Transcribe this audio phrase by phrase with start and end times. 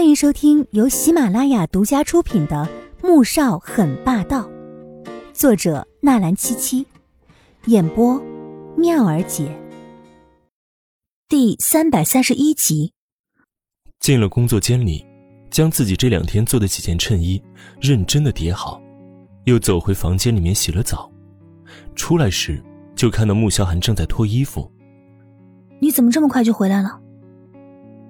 [0.00, 2.66] 欢迎收听由喜马拉雅独家出品的
[3.06, 4.48] 《穆少很霸道》，
[5.34, 6.86] 作者纳兰七七，
[7.66, 8.18] 演播
[8.78, 9.54] 妙儿姐。
[11.28, 12.94] 第三百三十一集。
[13.98, 15.04] 进了工作间里，
[15.50, 17.38] 将自己这两天做的几件衬衣
[17.78, 18.80] 认真的叠好，
[19.44, 21.12] 又走回房间里面洗了澡。
[21.94, 22.58] 出来时，
[22.96, 24.72] 就看到穆萧寒正在脱衣服。
[25.78, 26.98] 你怎么这么快就回来了？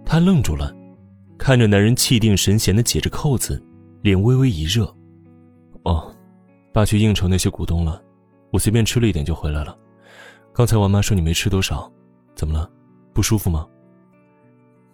[0.06, 0.76] 他愣住了。
[1.40, 3.60] 看着男人气定神闲的解着扣子，
[4.02, 4.84] 脸微微一热。
[5.84, 6.14] 哦，
[6.70, 8.00] 爸去应酬那些股东了，
[8.50, 9.74] 我随便吃了一点就回来了。
[10.52, 11.90] 刚才王妈说你没吃多少，
[12.34, 12.70] 怎么了？
[13.14, 13.66] 不舒服吗？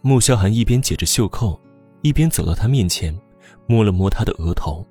[0.02, 1.60] 穆萧寒一边解着袖扣，
[2.02, 3.12] 一边走到他面前，
[3.66, 4.86] 摸了摸他的额头。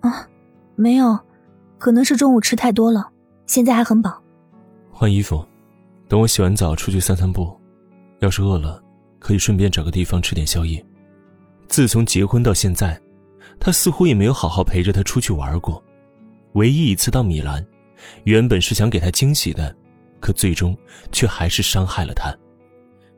[0.00, 0.26] 啊，
[0.76, 1.16] 没有，
[1.76, 3.06] 可能是中午吃太多了，
[3.44, 4.18] 现在还很饱。
[4.90, 5.44] 换衣服，
[6.08, 7.54] 等我洗完澡出去散散步，
[8.20, 8.82] 要是饿了。
[9.18, 10.84] 可以顺便找个地方吃点宵夜。
[11.68, 13.00] 自从结婚到现在，
[13.60, 15.82] 他似乎也没有好好陪着她出去玩过。
[16.54, 17.64] 唯一一次到米兰，
[18.24, 19.74] 原本是想给她惊喜的，
[20.20, 20.76] 可最终
[21.12, 22.34] 却还是伤害了她。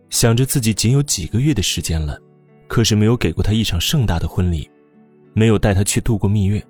[0.09, 2.19] 想着自己仅有几个月的时间了，
[2.67, 4.69] 可是没有给过她一场盛大的婚礼，
[5.33, 6.65] 没有带她去度过蜜月，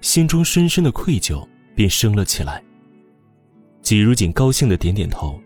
[0.00, 2.62] 心中深深的愧疚便升了起来。
[3.82, 5.38] 季如锦高兴的点点头，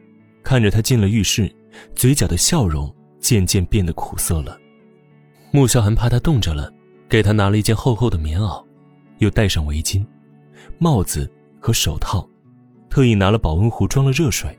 [0.42, 1.50] 看着他进了浴室。
[1.94, 4.58] 嘴角的笑容渐渐变得苦涩了。
[5.52, 6.72] 穆萧寒怕他冻着了，
[7.08, 8.64] 给他拿了一件厚厚的棉袄，
[9.18, 10.04] 又戴上围巾、
[10.78, 12.28] 帽子和手套，
[12.88, 14.56] 特意拿了保温壶装了热水。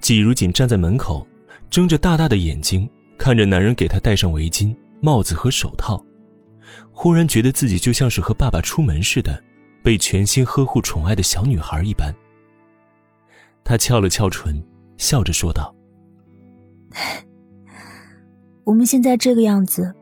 [0.00, 1.26] 季如锦站在门口，
[1.70, 6.04] 睁着大大的眼睛看着男人给他戴上围巾、帽子和手套，
[6.92, 9.42] 忽然觉得自己就像是和爸爸出门似的，
[9.82, 12.14] 被全心呵护宠爱的小女孩一般。
[13.64, 14.62] 他翘了翘唇，
[14.98, 15.74] 笑着说道。
[18.64, 19.94] 我们现在这个样子，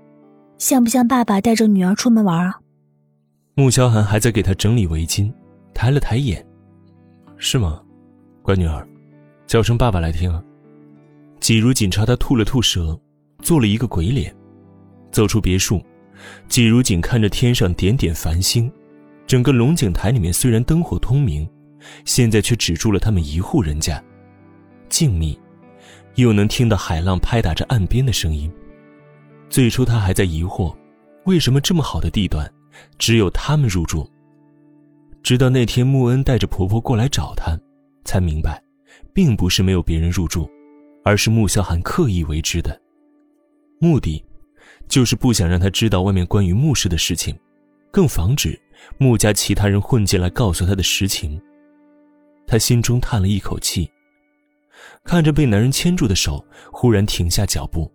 [0.56, 2.60] 像不像爸爸带着女儿出门玩啊？
[3.54, 5.32] 穆萧寒还在给她整理围巾，
[5.74, 6.44] 抬了抬眼，
[7.36, 7.82] 是吗，
[8.40, 8.86] 乖女儿，
[9.46, 10.42] 叫声爸爸来听啊。
[11.40, 12.98] 季如锦朝他吐了吐舌，
[13.40, 14.32] 做了一个鬼脸，
[15.10, 15.82] 走出别墅。
[16.46, 18.70] 季如锦看着天上点点繁星，
[19.26, 21.48] 整个龙井台里面虽然灯火通明，
[22.04, 24.00] 现在却只住了他们一户人家，
[24.88, 25.36] 静谧。
[26.16, 28.52] 又能听到海浪拍打着岸边的声音。
[29.48, 30.74] 最初他还在疑惑，
[31.24, 32.50] 为什么这么好的地段，
[32.98, 34.08] 只有他们入住。
[35.22, 37.58] 直到那天穆恩带着婆婆过来找他，
[38.04, 38.62] 才明白，
[39.12, 40.50] 并不是没有别人入住，
[41.04, 42.80] 而是穆萧寒刻意为之的。
[43.78, 44.24] 目的，
[44.88, 47.38] 就是不想让他知道外面关于穆氏的事情，
[47.90, 48.60] 更防止
[48.98, 51.40] 穆家其他人混进来告诉他的实情。
[52.46, 53.88] 他心中叹了一口气。
[55.04, 57.92] 看着被男人牵住的手，忽然停下脚步，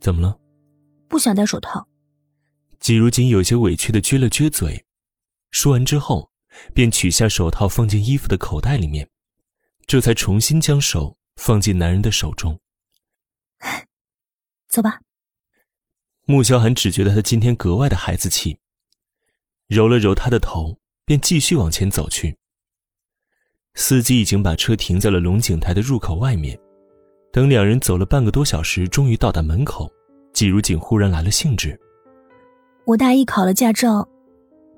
[0.00, 0.38] 怎么了？
[1.08, 1.86] 不想戴手套。
[2.80, 4.84] 季如锦有些委屈的撅了撅嘴，
[5.50, 6.30] 说完之后，
[6.72, 9.08] 便取下手套放进衣服的口袋里面，
[9.86, 12.58] 这才重新将手放进男人的手中。
[14.68, 15.00] 走吧。
[16.26, 18.58] 穆萧寒只觉得他今天格外的孩子气，
[19.68, 22.38] 揉了揉他的头，便继续往前走去。
[23.76, 26.58] 司机已经把车停在了龙井台的入口外面，
[27.32, 29.90] 等两人走了半个多小时，终于到达门口。
[30.32, 31.78] 季如锦忽然来了兴致
[32.86, 34.08] ：“我大一考了驾照，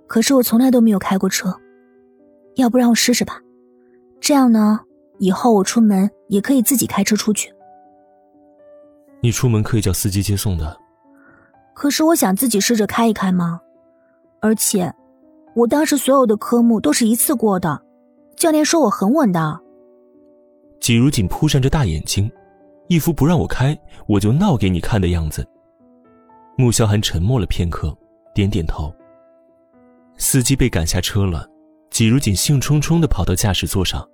[0.06, 1.54] 可是我从来都没有开过车，
[2.56, 3.40] 要不让我试试吧？
[4.20, 4.80] 这样呢，
[5.18, 7.50] 以后我出门也可以自己开车出去。
[9.20, 10.78] ”“你出门可以叫司机接送的。
[11.74, 13.60] ”“可是我想自己试着开一开嘛，
[14.40, 14.92] 而且，
[15.54, 17.82] 我当时所有的科目都是一次过的。”
[18.36, 19.60] 教练说我很稳的。
[20.80, 22.30] 季如锦扑扇着大眼睛，
[22.88, 23.76] 一副不让我开
[24.06, 25.46] 我就闹给你看的样子。
[26.56, 27.96] 穆萧寒沉默了片刻，
[28.34, 28.94] 点点头。
[30.18, 31.48] 司机被赶下车了，
[31.90, 34.06] 季如锦兴冲冲的跑到驾驶座上，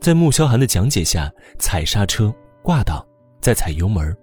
[0.00, 3.04] 在穆萧寒的讲解下踩刹车、挂档，
[3.40, 4.16] 再踩油门，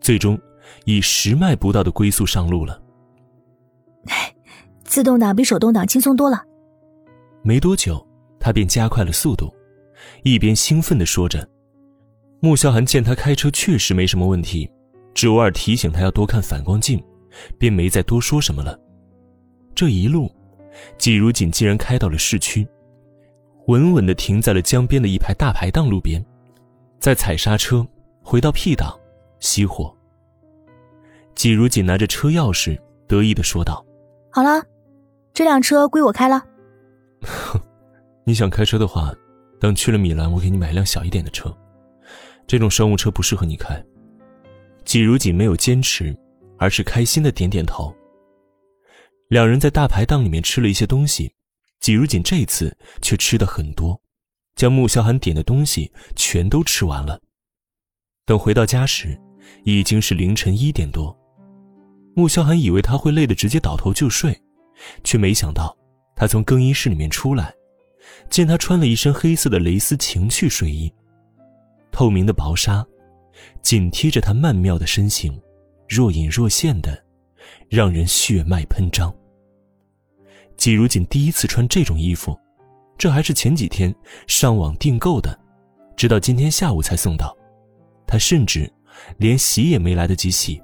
[0.00, 0.38] 最终
[0.84, 2.80] 以十迈不到的龟速上路了。
[4.84, 6.42] 自动挡比手动挡轻松多了。
[7.42, 8.07] 没多久。
[8.40, 9.52] 他便加快了速度，
[10.22, 11.48] 一边兴奋地说着。
[12.40, 14.70] 穆萧寒见他开车确实没什么问题，
[15.12, 17.02] 只偶尔提醒他要多看反光镜，
[17.58, 18.78] 便没再多说什么了。
[19.74, 20.30] 这一路，
[20.96, 22.66] 季如锦竟然开到了市区，
[23.66, 26.24] 稳稳地停在了江边的一排大排档路边，
[27.00, 27.86] 再踩刹车，
[28.22, 28.96] 回到 P 档，
[29.40, 29.92] 熄火。
[31.34, 33.84] 季如锦拿着车钥匙，得意地说道
[34.30, 34.64] ：“好了，
[35.32, 36.44] 这辆车归我开了。
[38.28, 39.10] ”你想开车的话，
[39.58, 41.50] 等去了米兰，我给你买辆小一点的车。
[42.46, 43.82] 这种商务车不适合你开。
[44.84, 46.14] 季如锦没有坚持，
[46.58, 47.90] 而是开心的点点头。
[49.28, 51.32] 两人在大排档里面吃了一些东西，
[51.80, 53.98] 季如锦这次却吃的很多，
[54.56, 57.18] 将穆萧寒点的东西全都吃完了。
[58.26, 59.18] 等回到家时，
[59.64, 61.18] 已经是凌晨一点多。
[62.14, 64.38] 穆萧寒以为他会累得直接倒头就睡，
[65.02, 65.74] 却没想到
[66.14, 67.54] 他从更衣室里面出来，
[68.30, 70.92] 见他穿了一身黑色的蕾丝情趣睡衣，
[71.90, 72.86] 透明的薄纱
[73.62, 75.40] 紧贴着他曼妙的身形，
[75.88, 77.02] 若隐若现的，
[77.68, 79.14] 让人血脉喷张。
[80.56, 82.38] 季如锦第一次穿这种衣服，
[82.96, 83.94] 这还是前几天
[84.26, 85.38] 上网订购的，
[85.96, 87.36] 直到今天下午才送到。
[88.06, 88.70] 他甚至
[89.18, 90.60] 连洗也没来得及洗，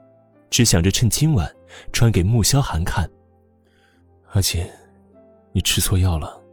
[0.51, 1.49] 只想着趁今晚
[1.93, 3.09] 穿给穆萧寒看。
[4.33, 4.67] 阿锦，
[5.53, 6.44] 你吃错药了。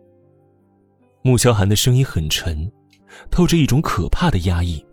[1.24, 2.72] 穆萧寒的声音很沉，
[3.30, 4.84] 透着一种可怕的压抑，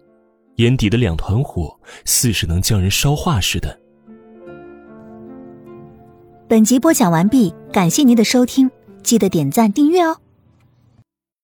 [0.56, 3.78] 眼底的两团火似是能将人烧化似的。
[6.46, 8.70] 本集播讲完毕，感谢您的收听，
[9.02, 10.19] 记得点赞订阅哦。